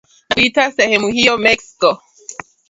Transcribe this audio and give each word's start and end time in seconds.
na 0.29 0.33
kuiita 0.35 0.71
sehemu 0.71 1.07
hiyo 1.07 1.37
Mexico, 1.37 2.01